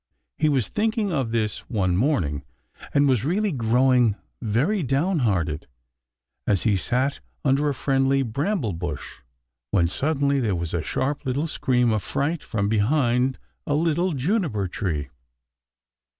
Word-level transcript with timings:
He 0.35 0.49
was 0.49 0.69
thinking 0.69 1.13
of 1.13 1.29
this 1.29 1.59
one 1.69 1.95
morning 1.95 2.43
and 2.91 3.07
was 3.07 3.23
really 3.23 3.51
growing 3.51 4.15
very 4.41 4.81
down 4.81 5.19
hearted, 5.19 5.67
as 6.47 6.63
he 6.63 6.75
sat 6.75 7.19
under 7.45 7.69
a 7.69 7.75
friendly 7.75 8.23
bramble 8.23 8.73
bush, 8.73 9.19
when 9.69 9.85
suddenly 9.85 10.39
there 10.39 10.55
was 10.55 10.73
a 10.73 10.81
sharp 10.81 11.23
little 11.23 11.45
scream 11.45 11.91
of 11.91 12.01
fright 12.01 12.41
from 12.41 12.67
behind 12.67 13.37
a 13.67 13.75
little 13.75 14.13
juniper 14.13 14.67
tree. 14.67 15.09